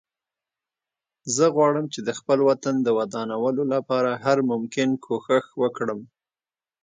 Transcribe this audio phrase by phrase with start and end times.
[1.35, 5.99] زه غواړم چې د خپل وطن د ودانولو لپاره هر ممکن کوښښ وکړم